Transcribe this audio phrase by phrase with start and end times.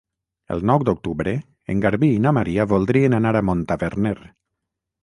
[0.53, 1.35] El nou d'octubre
[1.75, 4.17] en Garbí i na Maria voldrien anar a Montaverner.